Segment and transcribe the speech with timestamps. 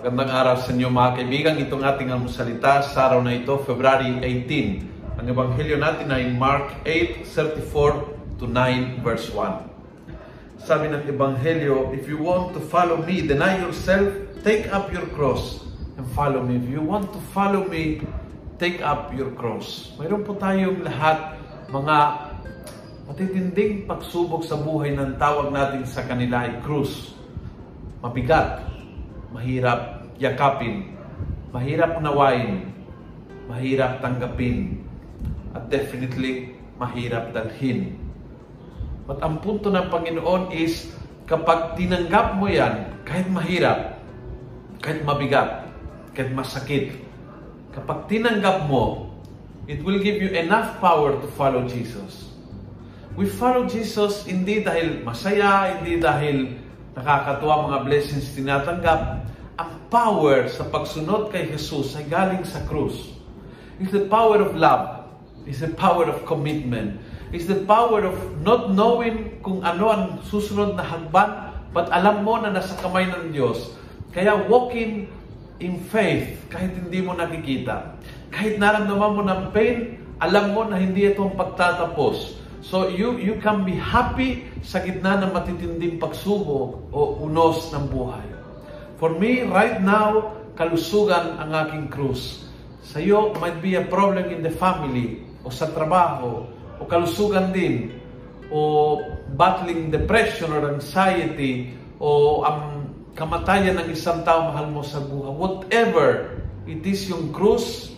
[0.00, 1.54] Magandang araw sa inyo mga kaibigan.
[1.60, 4.16] Itong ating almusalita sa araw na ito, February
[4.48, 5.20] 18.
[5.20, 10.64] Ang ebanghelyo natin ay Mark 8:34 to 9 verse 1.
[10.64, 14.08] Sabi ng ebanghelyo, if you want to follow me, deny yourself,
[14.40, 15.68] take up your cross
[16.00, 16.56] and follow me.
[16.56, 18.00] If you want to follow me,
[18.56, 19.92] take up your cross.
[20.00, 21.36] Mayroon po tayong lahat
[21.68, 21.96] mga
[23.04, 27.12] matitinding pagsubok sa buhay ng tawag natin sa kanila ay krus.
[28.00, 28.79] Mabigat,
[29.30, 30.94] mahirap yakapin,
[31.54, 32.70] mahirap unawain,
[33.46, 34.82] mahirap tanggapin,
[35.54, 37.98] at definitely mahirap dalhin.
[39.10, 40.94] At ang punto ng Panginoon is,
[41.26, 43.98] kapag tinanggap mo yan, kahit mahirap,
[44.78, 45.66] kahit mabigat,
[46.14, 46.94] kahit masakit,
[47.74, 49.10] kapag tinanggap mo,
[49.66, 52.30] it will give you enough power to follow Jesus.
[53.18, 56.54] We follow Jesus hindi dahil masaya, hindi dahil
[56.94, 59.22] nakakatuwa mga blessings tinatanggap,
[59.60, 63.12] ang power sa pagsunod kay Jesus ay galing sa krus.
[63.78, 65.08] It's the power of love.
[65.44, 67.00] It's the power of commitment.
[67.30, 72.40] It's the power of not knowing kung ano ang susunod na hagban, but alam mo
[72.42, 73.70] na nasa kamay ng Diyos.
[74.10, 75.06] Kaya walking
[75.62, 77.94] in faith, kahit hindi mo nakikita.
[78.34, 82.39] Kahit naramdaman mo ng pain, alam mo na hindi ito ang pagtatapos.
[82.60, 88.26] So you you can be happy sa gitna ng matitinding pagsubok o unos ng buhay.
[89.00, 92.44] For me, right now, kalusugan ang aking krus.
[92.84, 96.44] Sa iyo, might be a problem in the family, o sa trabaho,
[96.76, 97.96] o kalusugan din,
[98.52, 99.00] o
[99.40, 105.32] battling depression or anxiety, o ang kamatayan ng isang tao mahal mo sa buhay.
[105.32, 106.36] Whatever
[106.68, 107.96] it is yung krus,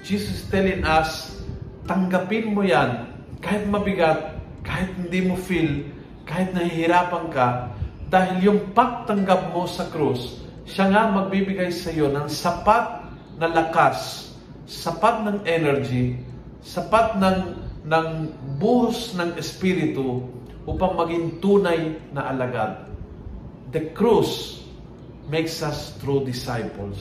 [0.00, 1.44] Jesus telling us,
[1.84, 5.86] tanggapin mo yan kahit mabigat, kahit hindi mo feel,
[6.26, 7.72] kahit nahihirapan ka,
[8.08, 13.08] dahil yung pagtanggap mo sa krus, siya nga magbibigay sa iyo ng sapat
[13.40, 14.32] na lakas,
[14.68, 16.20] sapat ng energy,
[16.60, 17.38] sapat ng,
[17.88, 18.08] ng
[18.60, 20.24] buhos ng espiritu
[20.68, 22.84] upang maging tunay na alagad.
[23.72, 24.60] The cross
[25.28, 26.96] makes us true disciples.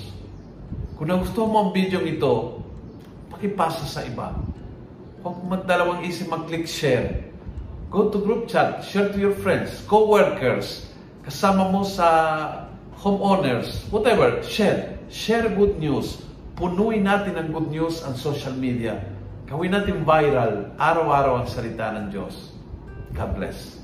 [0.96, 2.64] Kung nagustuhan mo ang video ito,
[3.32, 4.36] pakipasa sa iba.
[5.26, 7.26] Huwag magdalawang isip mag-click share.
[7.90, 10.92] Go to group chat, share to your friends, co-workers,
[11.26, 12.70] kasama mo sa
[13.00, 15.00] homeowners, whatever, share.
[15.08, 16.20] Share good news.
[16.60, 19.00] Punuin natin ang good news ang social media.
[19.48, 22.52] Gawin natin viral, araw-araw ang salita ng Diyos.
[23.16, 23.80] God bless.